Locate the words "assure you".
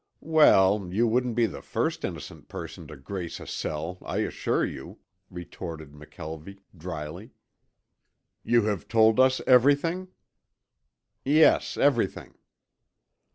4.21-4.97